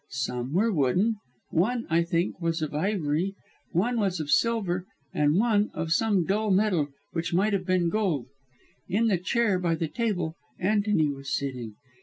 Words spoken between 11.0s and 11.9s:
was sitting.